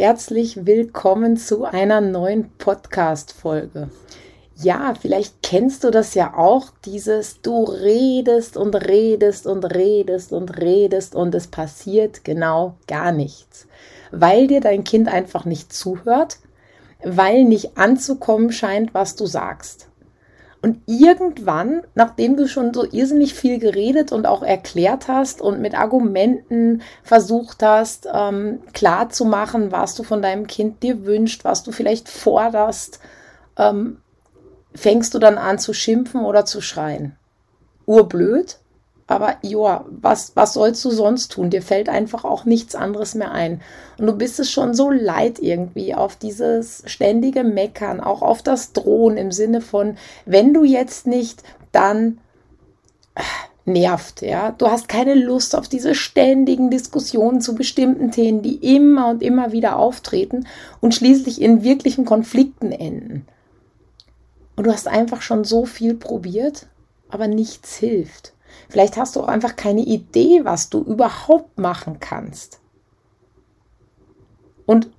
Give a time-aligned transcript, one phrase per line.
[0.00, 3.90] Herzlich willkommen zu einer neuen Podcast-Folge.
[4.54, 10.56] Ja, vielleicht kennst du das ja auch, dieses du redest und redest und redest und
[10.56, 13.66] redest und es passiert genau gar nichts,
[14.12, 16.38] weil dir dein Kind einfach nicht zuhört,
[17.02, 19.87] weil nicht anzukommen scheint, was du sagst.
[20.60, 25.78] Und irgendwann, nachdem du schon so irrsinnig viel geredet und auch erklärt hast und mit
[25.78, 31.62] Argumenten versucht hast, ähm, klar zu machen, was du von deinem Kind dir wünscht, was
[31.62, 32.98] du vielleicht forderst,
[33.56, 33.98] ähm,
[34.74, 37.16] fängst du dann an zu schimpfen oder zu schreien.
[37.86, 38.58] Urblöd,
[39.08, 41.48] aber ja, was, was sollst du sonst tun?
[41.48, 43.62] Dir fällt einfach auch nichts anderes mehr ein.
[43.96, 48.74] Und du bist es schon so leid irgendwie auf dieses ständige Meckern, auch auf das
[48.74, 51.42] Drohen im Sinne von, wenn du jetzt nicht,
[51.72, 52.18] dann
[53.14, 53.22] äh,
[53.64, 54.52] nervt, ja.
[54.52, 59.52] Du hast keine Lust auf diese ständigen Diskussionen zu bestimmten Themen, die immer und immer
[59.52, 60.46] wieder auftreten
[60.80, 63.26] und schließlich in wirklichen Konflikten enden.
[64.54, 66.66] Und du hast einfach schon so viel probiert,
[67.08, 68.34] aber nichts hilft.
[68.68, 72.60] Vielleicht hast du auch einfach keine Idee, was du überhaupt machen kannst.
[74.66, 74.90] Und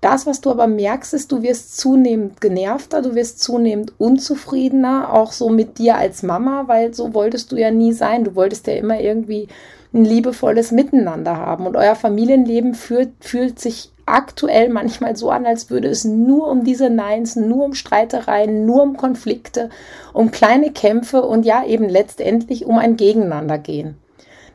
[0.00, 5.30] das, was du aber merkst, ist, du wirst zunehmend genervter, du wirst zunehmend unzufriedener, auch
[5.30, 8.24] so mit dir als Mama, weil so wolltest du ja nie sein.
[8.24, 9.46] Du wolltest ja immer irgendwie
[9.94, 11.66] ein liebevolles Miteinander haben.
[11.68, 16.64] Und euer Familienleben fühlt, fühlt sich aktuell manchmal so an, als würde es nur um
[16.64, 19.70] diese Neins, nur um Streitereien, nur um Konflikte,
[20.12, 23.96] um kleine Kämpfe und ja eben letztendlich um ein Gegeneinander gehen.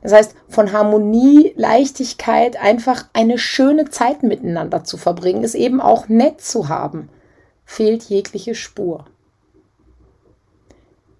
[0.02, 6.08] Das heißt, von Harmonie, Leichtigkeit, einfach eine schöne Zeit miteinander zu verbringen, es eben auch
[6.08, 7.10] nett zu haben,
[7.66, 9.06] fehlt jegliche Spur.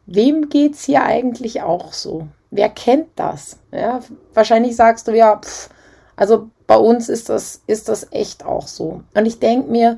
[0.06, 2.28] Wem geht's hier eigentlich auch so?
[2.50, 3.60] Wer kennt das?
[3.72, 4.00] Ja,
[4.34, 5.70] wahrscheinlich sagst du ja, pff,
[6.18, 9.02] also bei uns ist das, ist das echt auch so.
[9.14, 9.98] Und ich denke mir,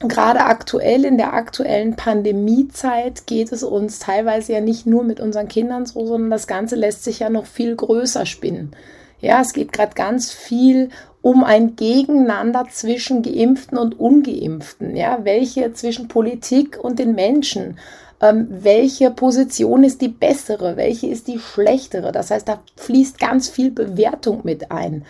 [0.00, 5.48] gerade aktuell in der aktuellen Pandemiezeit geht es uns teilweise ja nicht nur mit unseren
[5.48, 8.76] Kindern so, sondern das Ganze lässt sich ja noch viel größer spinnen.
[9.20, 10.90] Ja, es geht gerade ganz viel
[11.22, 14.94] um ein Gegeneinander zwischen Geimpften und Ungeimpften.
[14.94, 17.78] Ja, welche zwischen Politik und den Menschen.
[18.24, 20.78] Ähm, welche Position ist die bessere?
[20.78, 22.10] Welche ist die schlechtere?
[22.10, 25.04] Das heißt, da fließt ganz viel Bewertung mit ein.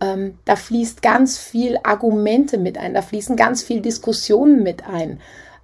[0.00, 5.20] Ähm, da fließt ganz viel Argumente mit ein, da fließen ganz viel Diskussionen mit ein.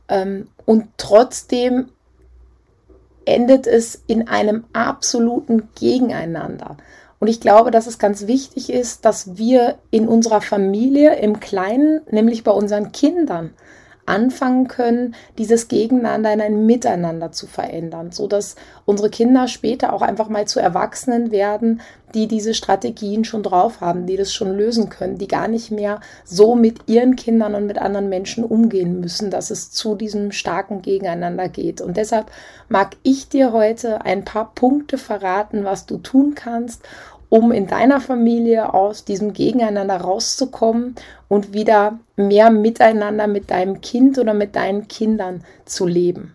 [0.09, 1.91] Ähm, und trotzdem
[3.25, 6.79] endet es in einem absoluten Gegeneinander.
[7.21, 12.01] Und ich glaube, dass es ganz wichtig ist, dass wir in unserer Familie im Kleinen,
[12.11, 13.51] nämlich bei unseren Kindern,
[14.09, 20.03] anfangen können, dieses Gegeneinander in ein Miteinander zu verändern, so dass unsere Kinder später auch
[20.03, 21.81] einfach mal zu Erwachsenen werden,
[22.15, 26.01] die diese Strategien schon drauf haben, die das schon lösen können, die gar nicht mehr
[26.25, 30.81] so mit ihren Kindern und mit anderen Menschen umgehen müssen, dass es zu diesem starken
[30.81, 31.81] Gegeneinander geht.
[31.81, 32.31] Und deshalb
[32.69, 36.83] mag ich dir heute ein paar Punkte verraten, was du tun kannst,
[37.29, 40.95] um in deiner Familie aus diesem Gegeneinander rauszukommen
[41.29, 46.35] und wieder mehr miteinander mit deinem Kind oder mit deinen Kindern zu leben.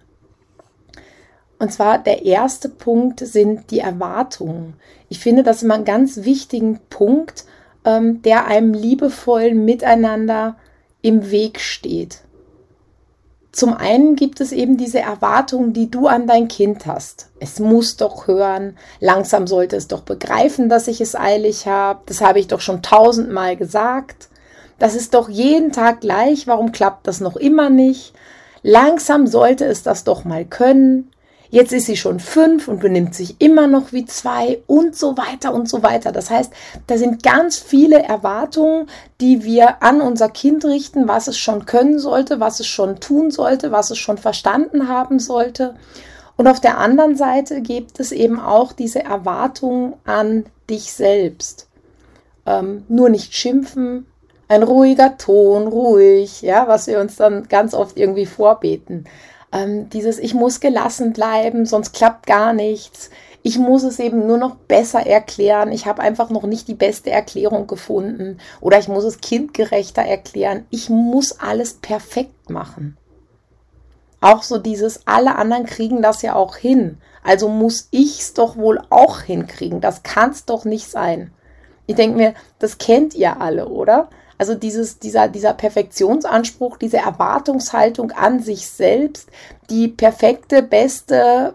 [1.60, 4.74] Und zwar der erste Punkt sind die Erwartungen.
[5.10, 7.46] Ich finde das immer einen ganz wichtigen Punkt,
[7.86, 10.58] ähm, der einem liebevollen Miteinander
[11.02, 12.20] im Weg steht.
[13.54, 17.30] Zum einen gibt es eben diese Erwartungen, die du an dein Kind hast.
[17.40, 22.02] Es muss doch hören, langsam sollte es doch begreifen, dass ich es eilig habe.
[22.08, 24.30] Das habe ich doch schon tausendmal gesagt.
[24.80, 28.14] Das ist doch jeden Tag gleich, warum klappt das noch immer nicht?
[28.64, 31.12] Langsam sollte es das doch mal können.
[31.54, 35.54] Jetzt ist sie schon fünf und benimmt sich immer noch wie zwei und so weiter
[35.54, 36.12] und so weiter.
[36.12, 36.52] Das heißt,
[36.88, 38.88] da sind ganz viele Erwartungen,
[39.22, 43.30] die wir an unser Kind richten, was es schon können sollte, was es schon tun
[43.30, 45.76] sollte, was es schon verstanden haben sollte.
[46.38, 51.68] Und auf der anderen Seite gibt es eben auch diese Erwartungen an dich selbst.
[52.48, 54.08] Ähm, nur nicht schimpfen,
[54.48, 59.06] ein ruhiger Ton, ruhig, ja, was wir uns dann ganz oft irgendwie vorbeten.
[59.54, 63.12] Ähm, dieses Ich muss gelassen bleiben, sonst klappt gar nichts.
[63.44, 65.72] Ich muss es eben nur noch besser erklären.
[65.72, 68.40] Ich habe einfach noch nicht die beste Erklärung gefunden.
[68.62, 70.66] Oder ich muss es kindgerechter erklären.
[70.70, 72.98] Ich muss alles perfekt machen.
[74.22, 76.98] auch so dieses, alle anderen kriegen das ja auch hin.
[77.24, 79.82] Also muss ich's doch wohl auch hinkriegen.
[79.82, 81.32] Das kann's doch nicht sein.
[81.86, 84.10] Ich denke mir, das kennt ihr alle, oder?
[84.44, 89.30] Also dieses, dieser, dieser Perfektionsanspruch, diese Erwartungshaltung an sich selbst,
[89.70, 91.54] die perfekte, beste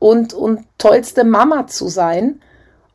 [0.00, 2.42] und, und tollste Mama zu sein,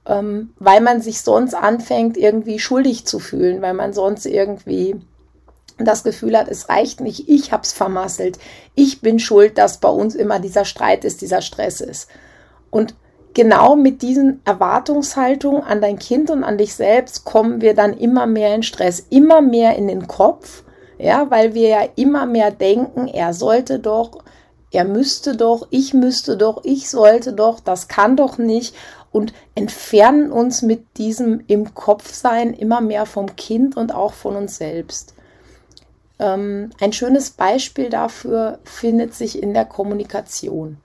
[0.06, 5.00] ähm, weil man sich sonst anfängt, irgendwie schuldig zu fühlen, weil man sonst irgendwie
[5.78, 8.38] das Gefühl hat, es reicht nicht, ich hab's vermasselt,
[8.75, 12.10] ich bin schuld, dass bei uns immer dieser Streit ist, dieser Stress ist.
[12.69, 12.95] Und
[13.34, 18.26] genau mit diesen Erwartungshaltungen an dein Kind und an dich selbst kommen wir dann immer
[18.26, 20.64] mehr in Stress, immer mehr in den Kopf,
[20.98, 24.24] ja, weil wir ja immer mehr denken, er sollte doch,
[24.72, 28.76] er müsste doch, ich müsste doch, ich sollte doch, das kann doch nicht
[29.12, 34.36] und entfernen uns mit diesem im Kopf sein immer mehr vom Kind und auch von
[34.36, 35.14] uns selbst.
[36.20, 40.78] Ähm, ein schönes Beispiel dafür findet sich in der Kommunikation.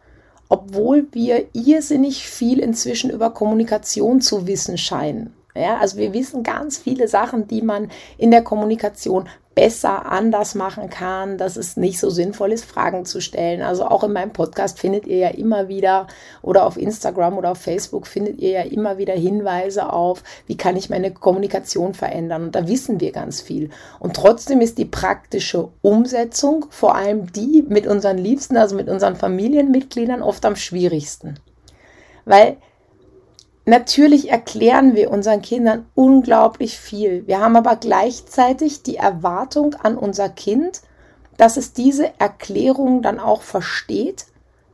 [0.49, 5.35] Obwohl wir irrsinnig viel inzwischen über Kommunikation zu wissen scheinen.
[5.57, 10.91] Ja, also wir wissen ganz viele Sachen, die man in der Kommunikation besser anders machen
[10.91, 13.63] kann, dass es nicht so sinnvoll ist, Fragen zu stellen.
[13.63, 16.09] Also auch in meinem Podcast findet ihr ja immer wieder
[16.43, 20.77] oder auf Instagram oder auf Facebook findet ihr ja immer wieder Hinweise auf, wie kann
[20.77, 22.45] ich meine Kommunikation verändern.
[22.45, 23.71] Und da wissen wir ganz viel.
[24.01, 29.17] Und trotzdem ist die praktische Umsetzung, vor allem die mit unseren Liebsten, also mit unseren
[29.17, 31.39] Familienmitgliedern, oft am schwierigsten.
[32.25, 32.57] Weil
[33.67, 37.27] Natürlich erklären wir unseren Kindern unglaublich viel.
[37.27, 40.83] Wir haben aber gleichzeitig die Erwartung an unser Kind,
[41.39, 44.27] dass es diese Erklärung dann auch versteht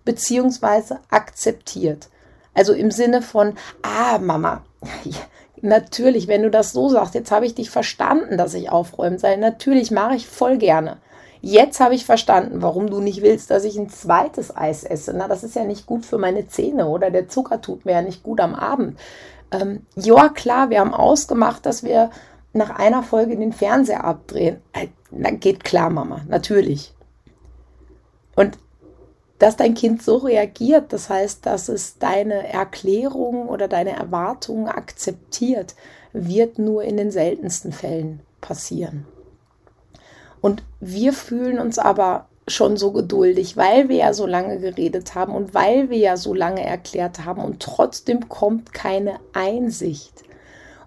[0.04, 0.96] bzw.
[1.08, 2.08] akzeptiert.
[2.52, 4.64] Also im Sinne von, ah, Mama,
[5.62, 9.36] natürlich, wenn du das so sagst, jetzt habe ich dich verstanden, dass ich aufräumen soll.
[9.36, 10.98] Natürlich mache ich voll gerne.
[11.42, 15.14] Jetzt habe ich verstanden, warum du nicht willst, dass ich ein zweites Eis esse.
[15.16, 18.02] Na, das ist ja nicht gut für meine Zähne oder der Zucker tut mir ja
[18.02, 18.98] nicht gut am Abend.
[19.50, 22.10] Ähm, ja, klar, wir haben ausgemacht, dass wir
[22.52, 24.60] nach einer Folge den Fernseher abdrehen.
[24.72, 26.94] Äh, na, geht klar, Mama, natürlich.
[28.36, 28.58] Und
[29.38, 35.74] dass dein Kind so reagiert, das heißt, dass es deine Erklärung oder deine Erwartungen akzeptiert,
[36.12, 39.06] wird nur in den seltensten Fällen passieren.
[40.40, 45.34] Und wir fühlen uns aber schon so geduldig, weil wir ja so lange geredet haben
[45.34, 50.24] und weil wir ja so lange erklärt haben und trotzdem kommt keine Einsicht.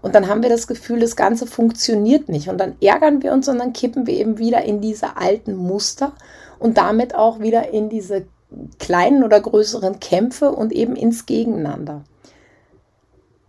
[0.02, 2.50] Und dann haben wir das Gefühl, das Ganze funktioniert nicht.
[2.50, 6.12] Und dann ärgern wir uns und dann kippen wir eben wieder in diese alten Muster
[6.58, 8.26] und damit auch wieder in diese
[8.78, 12.04] kleinen oder größeren Kämpfe und eben ins Gegeneinander.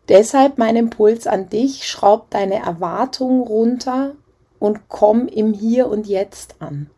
[0.07, 4.13] Deshalb mein Impuls an dich, schraub deine Erwartungen runter
[4.65, 6.89] und komm im Hier und Jetzt an.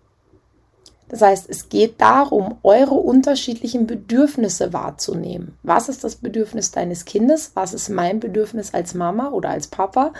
[1.09, 5.57] Das heißt, es geht darum, eure unterschiedlichen Bedürfnisse wahrzunehmen.
[5.63, 7.51] Was ist das Bedürfnis deines Kindes?
[7.55, 10.13] Was ist mein Bedürfnis als Mama oder als Papa?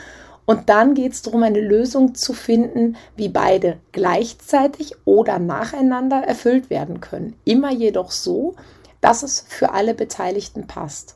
[0.45, 6.69] Und dann geht es darum, eine Lösung zu finden, wie beide gleichzeitig oder nacheinander erfüllt
[6.69, 7.35] werden können.
[7.45, 8.55] Immer jedoch so,
[8.99, 11.15] dass es für alle Beteiligten passt.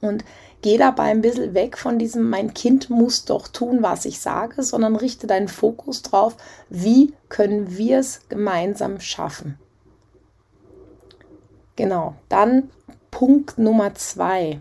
[0.00, 0.24] Und
[0.62, 4.62] Geh dabei ein bisschen weg von diesem, mein Kind muss doch tun, was ich sage,
[4.62, 6.36] sondern richte deinen Fokus drauf,
[6.68, 9.58] wie können wir es gemeinsam schaffen.
[11.76, 12.70] Genau, dann
[13.10, 14.60] Punkt Nummer zwei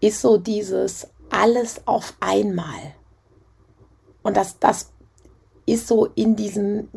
[0.00, 2.94] ist so dieses alles auf einmal.
[4.22, 4.91] Und das, das
[5.64, 6.88] ist so in diesem,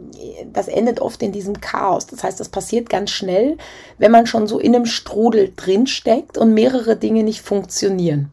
[0.52, 2.08] das endet oft in diesem Chaos.
[2.08, 3.58] Das heißt, das passiert ganz schnell,
[3.98, 8.32] wenn man schon so in einem Strudel drinsteckt und mehrere Dinge nicht funktionieren.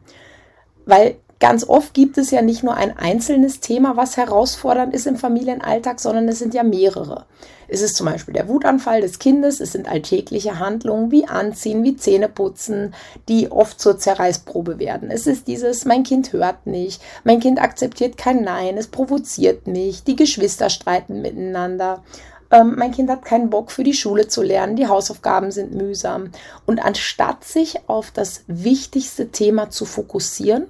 [0.86, 5.16] Weil Ganz oft gibt es ja nicht nur ein einzelnes Thema, was herausfordernd ist im
[5.16, 7.26] Familienalltag, sondern es sind ja mehrere.
[7.66, 11.96] Es ist zum Beispiel der Wutanfall des Kindes, es sind alltägliche Handlungen wie Anziehen, wie
[11.96, 12.94] Zähneputzen,
[13.28, 15.10] die oft zur Zerreißprobe werden.
[15.10, 20.04] Es ist dieses, mein Kind hört nicht, mein Kind akzeptiert kein Nein, es provoziert mich,
[20.04, 22.04] die Geschwister streiten miteinander
[22.52, 26.30] ähm, mein Kind hat keinen Bock für die Schule zu lernen, die Hausaufgaben sind mühsam.
[26.66, 30.66] Und anstatt sich auf das wichtigste Thema zu fokussieren,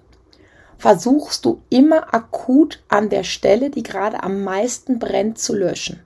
[0.83, 6.03] versuchst du immer akut an der Stelle, die gerade am meisten brennt, zu löschen.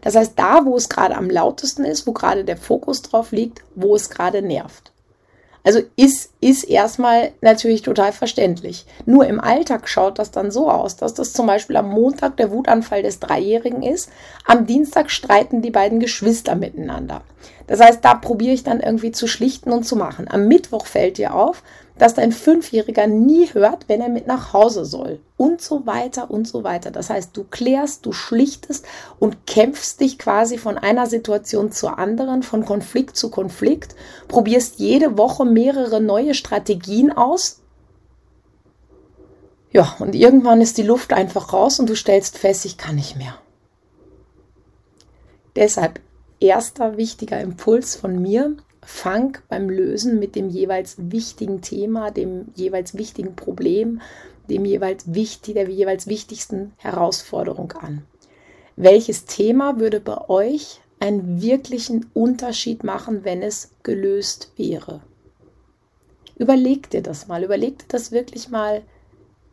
[0.00, 3.64] Das heißt, da, wo es gerade am lautesten ist, wo gerade der Fokus drauf liegt,
[3.74, 4.92] wo es gerade nervt.
[5.64, 8.86] Also ist ist erstmal natürlich total verständlich.
[9.06, 12.52] Nur im Alltag schaut das dann so aus, dass das zum Beispiel am Montag der
[12.52, 14.08] Wutanfall des Dreijährigen ist,
[14.46, 17.22] am Dienstag streiten die beiden Geschwister miteinander.
[17.72, 20.28] Das heißt, da probiere ich dann irgendwie zu schlichten und zu machen.
[20.28, 21.62] Am Mittwoch fällt dir auf,
[21.96, 25.20] dass dein Fünfjähriger nie hört, wenn er mit nach Hause soll.
[25.38, 26.90] Und so weiter und so weiter.
[26.90, 28.84] Das heißt, du klärst, du schlichtest
[29.18, 33.96] und kämpfst dich quasi von einer Situation zur anderen, von Konflikt zu Konflikt,
[34.28, 37.62] probierst jede Woche mehrere neue Strategien aus.
[39.70, 43.16] Ja, und irgendwann ist die Luft einfach raus und du stellst fest, ich kann nicht
[43.16, 43.34] mehr.
[45.56, 46.00] Deshalb
[46.42, 52.96] erster wichtiger Impuls von mir, fang beim Lösen mit dem jeweils wichtigen Thema, dem jeweils
[52.96, 54.00] wichtigen Problem,
[54.50, 58.02] dem jeweils wichtig, der jeweils wichtigsten Herausforderung an.
[58.74, 65.02] Welches Thema würde bei euch einen wirklichen Unterschied machen, wenn es gelöst wäre?
[66.36, 68.82] Überleg dir das mal, überleg dir das wirklich mal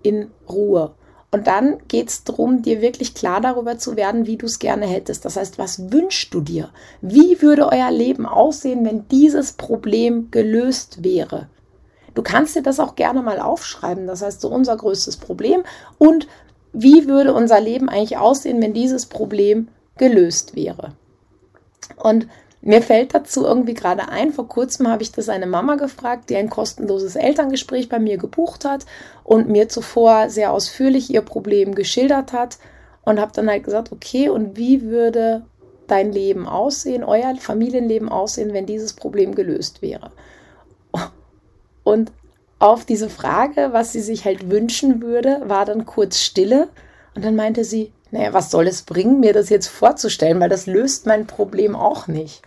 [0.02, 0.96] in Ruhe.
[1.32, 4.88] Und dann geht es darum, dir wirklich klar darüber zu werden, wie du es gerne
[4.88, 5.26] hättest.
[5.26, 6.70] Das heißt, was wünschst du dir?
[7.02, 11.48] Wie würde euer Leben aussehen, wenn dieses Problem gelöst wäre?
[12.16, 14.08] Du kannst dir das auch gerne mal aufschreiben.
[14.08, 15.62] Das heißt, so unser größtes Problem
[16.00, 16.28] und
[16.74, 20.94] wie würde unser Leben eigentlich aussehen, wenn dieses Problem gelöst wäre?
[21.98, 22.28] Und
[22.62, 26.36] mir fällt dazu irgendwie gerade ein, vor kurzem habe ich das eine Mama gefragt, die
[26.36, 28.86] ein kostenloses Elterngespräch bei mir gebucht hat
[29.24, 32.58] und mir zuvor sehr ausführlich ihr Problem geschildert hat
[33.04, 35.46] und habe dann halt gesagt, okay, und wie würde
[35.88, 40.12] dein Leben aussehen, euer Familienleben aussehen, wenn dieses Problem gelöst wäre?
[41.84, 42.12] Und
[42.60, 46.68] auf diese Frage, was sie sich halt wünschen würde, war dann kurz Stille
[47.16, 50.68] und dann meinte sie, naja, was soll es bringen, mir das jetzt vorzustellen, weil das
[50.68, 52.42] löst mein Problem auch nicht.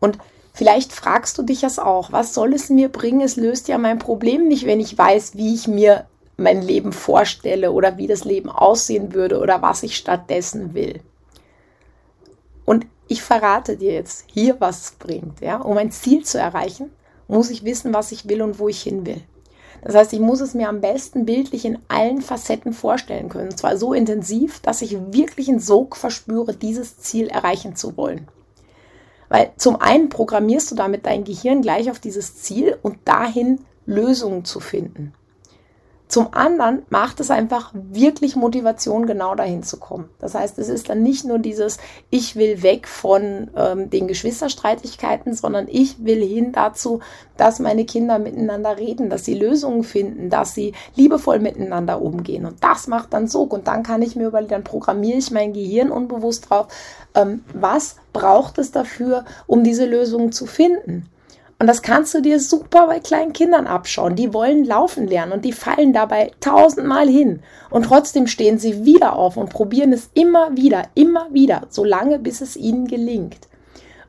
[0.00, 0.18] Und
[0.52, 3.20] vielleicht fragst du dich das auch, was soll es mir bringen?
[3.20, 7.72] Es löst ja mein Problem nicht, wenn ich weiß, wie ich mir mein Leben vorstelle
[7.72, 11.00] oder wie das Leben aussehen würde oder was ich stattdessen will.
[12.64, 15.40] Und ich verrate dir jetzt hier, was es bringt.
[15.40, 15.56] Ja?
[15.58, 16.90] Um ein Ziel zu erreichen,
[17.28, 19.22] muss ich wissen, was ich will und wo ich hin will.
[19.82, 23.50] Das heißt, ich muss es mir am besten bildlich in allen Facetten vorstellen können.
[23.50, 28.26] Und zwar so intensiv, dass ich wirklich einen Sog verspüre, dieses Ziel erreichen zu wollen.
[29.28, 34.44] Weil zum einen programmierst du damit dein Gehirn gleich auf dieses Ziel und dahin Lösungen
[34.44, 35.12] zu finden.
[36.08, 40.08] Zum anderen macht es einfach wirklich Motivation, genau dahin zu kommen.
[40.20, 41.78] Das heißt, es ist dann nicht nur dieses,
[42.10, 47.00] ich will weg von ähm, den Geschwisterstreitigkeiten, sondern ich will hin dazu,
[47.36, 52.46] dass meine Kinder miteinander reden, dass sie Lösungen finden, dass sie liebevoll miteinander umgehen.
[52.46, 53.52] Und das macht dann Sog.
[53.52, 56.68] Und dann kann ich mir überlegen, dann programmiere ich mein Gehirn unbewusst drauf,
[57.14, 61.10] ähm, was braucht es dafür, um diese Lösungen zu finden.
[61.58, 64.14] Und das kannst du dir super bei kleinen Kindern abschauen.
[64.14, 67.40] Die wollen laufen lernen und die fallen dabei tausendmal hin.
[67.70, 72.42] Und trotzdem stehen sie wieder auf und probieren es immer wieder, immer wieder, solange bis
[72.42, 73.48] es ihnen gelingt.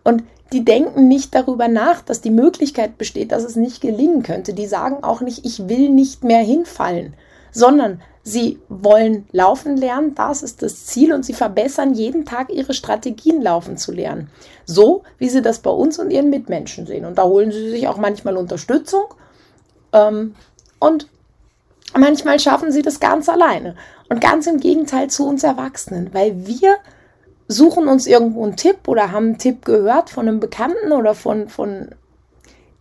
[0.03, 0.23] Und
[0.53, 4.53] die denken nicht darüber nach, dass die Möglichkeit besteht, dass es nicht gelingen könnte.
[4.53, 7.13] Die sagen auch nicht, ich will nicht mehr hinfallen,
[7.51, 12.73] sondern Sie wollen laufen lernen, das ist das Ziel und sie verbessern jeden Tag ihre
[12.73, 14.29] Strategien laufen zu lernen.
[14.65, 17.05] So wie sie das bei uns und ihren Mitmenschen sehen.
[17.05, 19.05] Und da holen sie sich auch manchmal Unterstützung
[19.93, 20.35] ähm,
[20.77, 21.07] und
[21.97, 23.77] manchmal schaffen sie das ganz alleine.
[24.09, 26.75] Und ganz im Gegenteil zu uns Erwachsenen, weil wir
[27.47, 31.47] suchen uns irgendwo einen Tipp oder haben einen Tipp gehört von einem Bekannten oder von,
[31.47, 31.95] von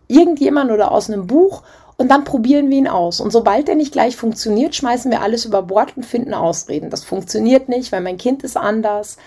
[0.09, 1.63] irgendjemand oder aus einem Buch
[1.97, 3.19] und dann probieren wir ihn aus.
[3.19, 6.91] Und sobald er nicht gleich funktioniert, schmeißen wir alles über Bord und finden Ausreden.
[6.91, 9.17] Das funktioniert nicht, weil mein Kind ist anders.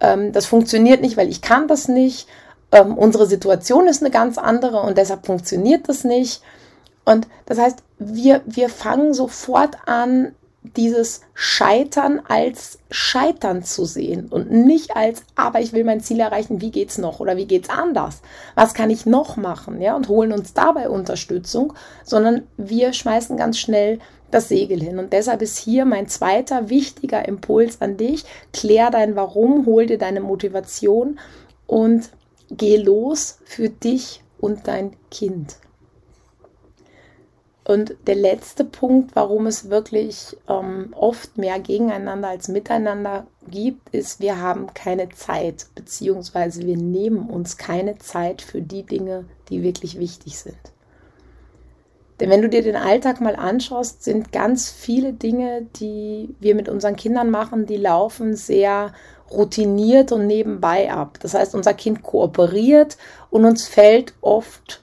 [0.00, 2.28] Ähm, das funktioniert nicht, weil ich kann das nicht.
[2.70, 6.42] Ähm, unsere Situation ist eine ganz andere und deshalb funktioniert das nicht.
[7.04, 14.50] Und das heißt, wir, wir fangen sofort an, dieses Scheitern als Scheitern zu sehen und
[14.50, 18.22] nicht als, aber ich will mein Ziel erreichen, wie geht's noch oder wie geht's anders?
[18.54, 19.80] Was kann ich noch machen?
[19.80, 21.72] Ja, und holen uns dabei Unterstützung,
[22.04, 23.98] sondern wir schmeißen ganz schnell
[24.30, 24.98] das Segel hin.
[24.98, 28.24] Und deshalb ist hier mein zweiter wichtiger Impuls an dich.
[28.52, 31.18] Klär dein Warum, hol dir deine Motivation
[31.66, 32.10] und
[32.50, 35.56] geh los für dich und dein Kind.
[37.72, 44.20] Und der letzte Punkt, warum es wirklich ähm, oft mehr gegeneinander als miteinander gibt, ist,
[44.20, 49.98] wir haben keine Zeit, beziehungsweise wir nehmen uns keine Zeit für die Dinge, die wirklich
[49.98, 50.58] wichtig sind.
[52.20, 56.68] Denn wenn du dir den Alltag mal anschaust, sind ganz viele Dinge, die wir mit
[56.68, 58.92] unseren Kindern machen, die laufen sehr
[59.30, 61.18] routiniert und nebenbei ab.
[61.22, 62.98] Das heißt, unser Kind kooperiert
[63.30, 64.81] und uns fällt oft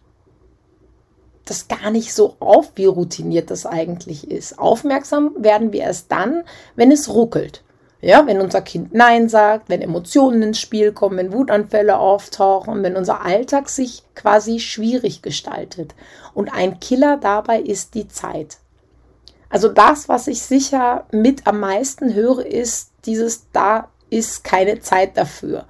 [1.50, 4.60] das gar nicht so auf, wie routiniert das eigentlich ist.
[4.60, 6.44] Aufmerksam werden wir erst dann,
[6.75, 7.63] wenn es ruckelt.
[8.01, 12.96] Ja, wenn unser Kind Nein sagt, wenn Emotionen ins Spiel kommen, wenn Wutanfälle auftauchen, wenn
[12.96, 15.96] unser Alltag sich quasi schwierig gestaltet.
[16.34, 18.58] Und ein Killer dabei ist die Zeit.
[19.50, 25.18] Also das, was ich sicher mit am meisten höre, ist dieses, da ist keine Zeit
[25.18, 25.65] dafür.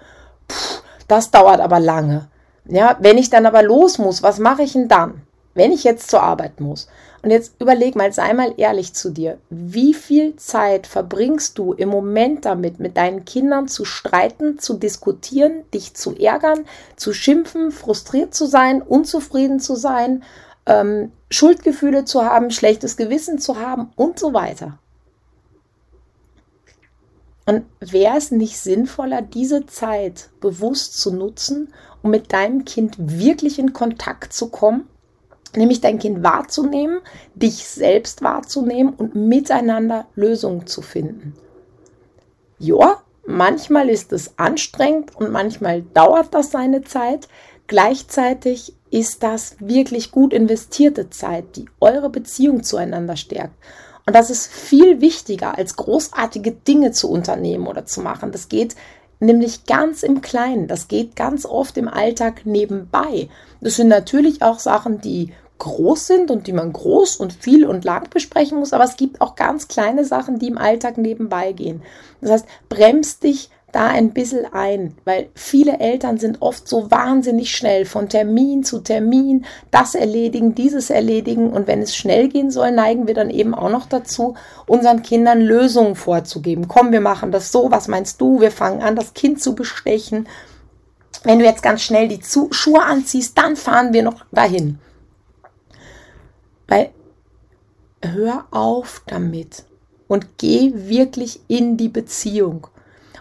[0.47, 2.29] Puh, das dauert aber lange.
[2.65, 5.23] Ja, wenn ich dann aber los muss, was mache ich denn dann?
[5.53, 6.87] Wenn ich jetzt zur Arbeit muss.
[7.21, 9.39] Und jetzt überleg mal, sei mal ehrlich zu dir.
[9.49, 15.63] Wie viel Zeit verbringst du im Moment damit, mit deinen Kindern zu streiten, zu diskutieren,
[15.73, 16.65] dich zu ärgern,
[16.95, 20.23] zu schimpfen, frustriert zu sein, unzufrieden zu sein,
[20.65, 24.79] ähm, Schuldgefühle zu haben, schlechtes Gewissen zu haben und so weiter?
[27.45, 33.57] Und wäre es nicht sinnvoller, diese Zeit bewusst zu nutzen, um mit deinem Kind wirklich
[33.57, 34.87] in Kontakt zu kommen?
[35.55, 36.99] Nämlich dein Kind wahrzunehmen,
[37.33, 41.33] dich selbst wahrzunehmen und miteinander Lösungen zu finden.
[42.59, 47.27] Ja, manchmal ist es anstrengend und manchmal dauert das seine Zeit.
[47.67, 53.53] Gleichzeitig ist das wirklich gut investierte Zeit, die eure Beziehung zueinander stärkt.
[54.05, 58.31] Und das ist viel wichtiger, als großartige Dinge zu unternehmen oder zu machen.
[58.31, 58.75] Das geht
[59.19, 60.67] nämlich ganz im Kleinen.
[60.67, 63.29] Das geht ganz oft im Alltag nebenbei.
[63.61, 67.85] Das sind natürlich auch Sachen, die groß sind und die man groß und viel und
[67.85, 71.83] lang besprechen muss, aber es gibt auch ganz kleine Sachen, die im Alltag nebenbei gehen.
[72.21, 77.55] Das heißt, bremst dich da ein bisschen ein, weil viele Eltern sind oft so wahnsinnig
[77.55, 82.71] schnell von Termin zu Termin, das erledigen, dieses erledigen und wenn es schnell gehen soll,
[82.71, 84.35] neigen wir dann eben auch noch dazu,
[84.65, 86.67] unseren Kindern Lösungen vorzugeben.
[86.67, 88.41] Komm, wir machen das so, was meinst du?
[88.41, 90.27] Wir fangen an, das Kind zu bestechen.
[91.23, 94.79] Wenn du jetzt ganz schnell die Schuhe anziehst, dann fahren wir noch dahin.
[96.69, 96.91] Weil
[98.01, 99.65] hör auf damit
[100.07, 102.67] und geh wirklich in die Beziehung.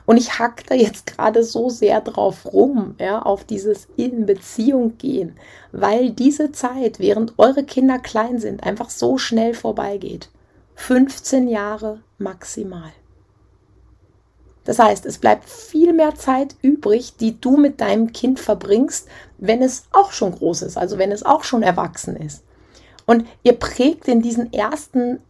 [0.07, 4.97] Und ich hack da jetzt gerade so sehr drauf rum, ja, auf dieses in Beziehung
[4.97, 5.37] gehen,
[5.73, 10.31] weil diese Zeit, während eure Kinder klein sind, einfach so schnell vorbeigeht.
[10.77, 12.93] 15 Jahre maximal.
[14.65, 19.63] Das heißt, es bleibt viel mehr Zeit übrig, die du mit deinem Kind verbringst, wenn
[19.63, 22.45] es auch schon groß ist, also wenn es auch schon erwachsen ist.
[23.09, 25.21] Und ihr prägt in diesen ersten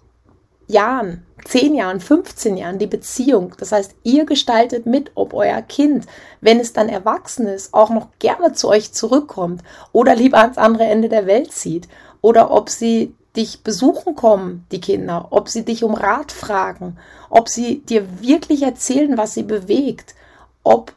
[0.67, 3.55] Jahren, 10 Jahren, 15 Jahren die Beziehung.
[3.57, 6.05] Das heißt, ihr gestaltet mit, ob euer Kind,
[6.41, 9.63] wenn es dann erwachsen ist, auch noch gerne zu euch zurückkommt
[9.93, 11.87] oder lieber ans andere Ende der Welt zieht.
[12.21, 16.97] Oder ob sie dich besuchen kommen, die Kinder, ob sie dich um Rat fragen,
[17.31, 20.17] ob sie dir wirklich erzählen, was sie bewegt,
[20.65, 20.93] ob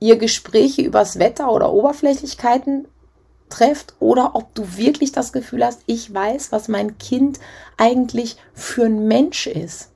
[0.00, 2.86] ihr Gespräche übers Wetter oder Oberflächlichkeiten
[3.50, 7.38] trefft oder ob du wirklich das Gefühl hast, ich weiß, was mein Kind
[7.76, 9.90] eigentlich für ein Mensch ist.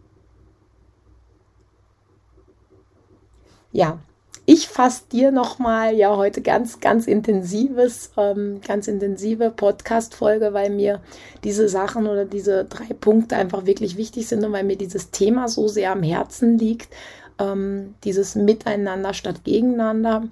[3.73, 3.99] Ja,
[4.47, 11.01] ich fasse dir nochmal ja heute ganz, ganz intensives, ähm, ganz intensive Podcast-Folge, weil mir
[11.45, 15.49] diese Sachen oder diese drei Punkte einfach wirklich wichtig sind und weil mir dieses Thema
[15.49, 16.95] so sehr am Herzen liegt.
[17.39, 20.29] Ähm, dieses Miteinander statt Gegeneinander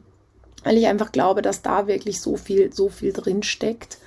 [0.64, 3.98] weil ich einfach glaube, dass da wirklich so viel, so viel drin steckt.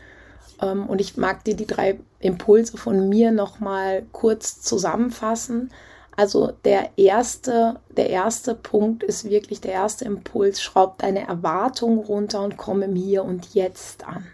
[0.62, 5.72] Ähm, und ich mag dir die drei Impulse von mir nochmal kurz zusammenfassen.
[6.16, 12.42] Also der erste, der erste Punkt ist wirklich der erste Impuls, schraub deine Erwartungen runter
[12.42, 14.26] und komm im Hier und Jetzt an.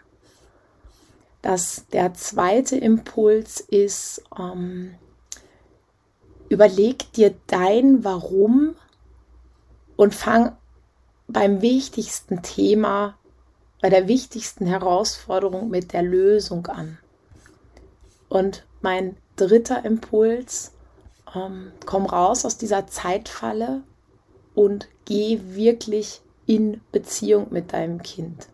[1.41, 4.93] Das, der zweite Impuls ist, ähm,
[6.49, 8.75] überleg dir dein Warum
[9.95, 10.55] und fang
[11.31, 13.17] beim wichtigsten Thema,
[13.81, 16.97] bei der wichtigsten Herausforderung mit der Lösung an.
[18.29, 20.73] Und mein dritter Impuls,
[21.35, 23.83] ähm, komm raus aus dieser Zeitfalle
[24.53, 28.47] und geh wirklich in Beziehung mit deinem Kind.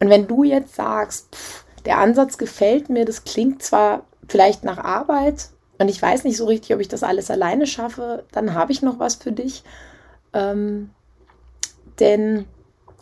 [0.00, 4.78] Und wenn du jetzt sagst, pff, der Ansatz gefällt mir, das klingt zwar vielleicht nach
[4.78, 8.72] Arbeit und ich weiß nicht so richtig, ob ich das alles alleine schaffe, dann habe
[8.72, 9.64] ich noch was für dich.
[10.32, 10.90] Ähm,
[12.00, 12.46] denn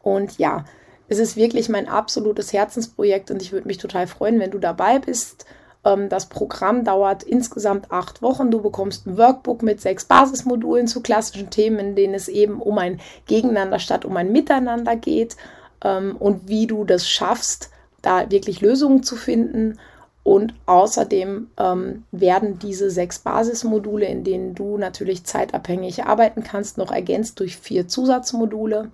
[0.01, 0.65] Und ja,
[1.07, 4.99] es ist wirklich mein absolutes Herzensprojekt und ich würde mich total freuen, wenn du dabei
[4.99, 5.45] bist.
[5.89, 8.52] Ähm, das Programm dauert insgesamt acht Wochen.
[8.52, 12.78] Du bekommst ein Workbook mit sechs Basismodulen zu klassischen Themen, in denen es eben um
[12.78, 15.36] ein Gegeneinander statt um ein Miteinander geht
[15.84, 17.71] ähm, und wie du das schaffst,
[18.02, 19.80] da wirklich Lösungen zu finden.
[20.23, 26.91] Und außerdem ähm, werden diese sechs Basismodule, in denen du natürlich zeitabhängig arbeiten kannst, noch
[26.91, 28.91] ergänzt durch vier Zusatzmodule.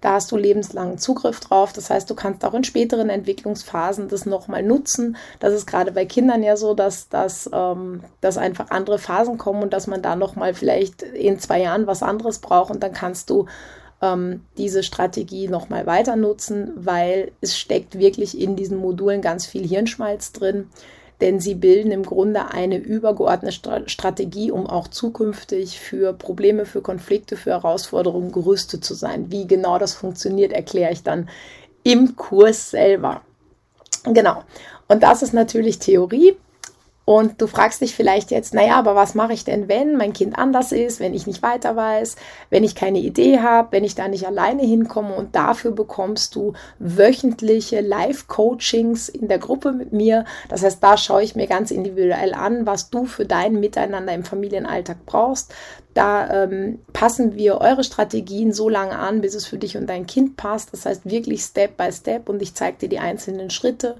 [0.00, 1.72] Da hast du lebenslangen Zugriff drauf.
[1.72, 5.16] Das heißt, du kannst auch in späteren Entwicklungsphasen das nochmal nutzen.
[5.40, 9.62] Das ist gerade bei Kindern ja so, dass, dass, ähm, dass einfach andere Phasen kommen
[9.62, 13.30] und dass man da nochmal vielleicht in zwei Jahren was anderes braucht und dann kannst
[13.30, 13.46] du
[14.00, 19.66] ähm, diese Strategie nochmal weiter nutzen, weil es steckt wirklich in diesen Modulen ganz viel
[19.66, 20.68] Hirnschmalz drin
[21.20, 27.36] denn sie bilden im Grunde eine übergeordnete Strategie, um auch zukünftig für Probleme, für Konflikte,
[27.36, 29.30] für Herausforderungen gerüstet zu sein.
[29.30, 31.28] Wie genau das funktioniert, erkläre ich dann
[31.82, 33.22] im Kurs selber.
[34.04, 34.44] Genau.
[34.86, 36.36] Und das ist natürlich Theorie.
[37.08, 40.38] Und du fragst dich vielleicht jetzt, naja, aber was mache ich denn, wenn mein Kind
[40.38, 42.16] anders ist, wenn ich nicht weiter weiß,
[42.50, 46.52] wenn ich keine Idee habe, wenn ich da nicht alleine hinkomme und dafür bekommst du
[46.78, 50.26] wöchentliche Live-Coachings in der Gruppe mit mir.
[50.50, 54.24] Das heißt, da schaue ich mir ganz individuell an, was du für dein Miteinander im
[54.24, 55.54] Familienalltag brauchst.
[55.94, 60.06] Da ähm, passen wir eure Strategien so lange an, bis es für dich und dein
[60.06, 60.74] Kind passt.
[60.74, 63.96] Das heißt wirklich Step by Step und ich zeige dir die einzelnen Schritte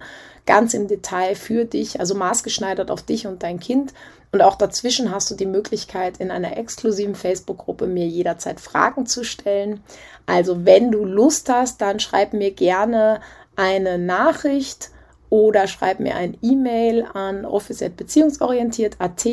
[0.49, 3.93] ganz im Detail für dich, also maßgeschneidert auf dich und dein Kind.
[4.33, 9.25] Und auch dazwischen hast du die Möglichkeit, in einer exklusiven Facebook-Gruppe mir jederzeit Fragen zu
[9.25, 9.83] stellen.
[10.25, 13.21] Also wenn du Lust hast, dann schreib mir gerne
[13.57, 14.91] eine Nachricht
[15.29, 19.27] oder schreib mir ein E-Mail an office.beziehungsorientiert.at.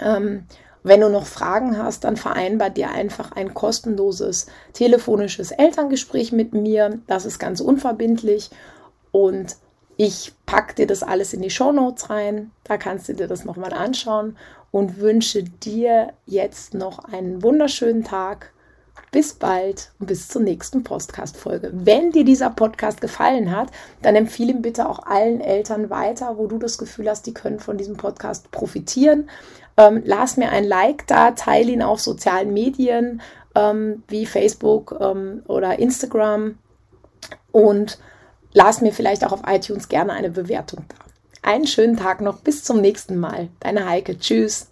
[0.00, 0.46] Ähm,
[0.82, 6.98] wenn du noch Fragen hast, dann vereinbar dir einfach ein kostenloses telefonisches Elterngespräch mit mir.
[7.06, 8.48] Das ist ganz unverbindlich
[9.12, 9.56] und
[10.00, 13.44] ich packe dir das alles in die Show Notes rein, da kannst du dir das
[13.44, 14.36] nochmal anschauen
[14.70, 18.52] und wünsche dir jetzt noch einen wunderschönen Tag.
[19.10, 21.70] Bis bald und bis zur nächsten Podcast-Folge.
[21.72, 23.70] Wenn dir dieser Podcast gefallen hat,
[24.02, 27.58] dann empfehle ihn bitte auch allen Eltern weiter, wo du das Gefühl hast, die können
[27.58, 29.28] von diesem Podcast profitieren.
[29.76, 33.20] Ähm, lass mir ein Like da, teile ihn auf sozialen Medien
[33.56, 36.58] ähm, wie Facebook ähm, oder Instagram
[37.50, 37.98] und
[38.52, 40.96] Lass mir vielleicht auch auf iTunes gerne eine Bewertung da.
[41.42, 43.48] Einen schönen Tag noch, bis zum nächsten Mal.
[43.60, 44.68] Deine Heike, tschüss.